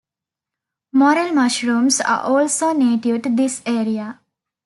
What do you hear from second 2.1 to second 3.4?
also native to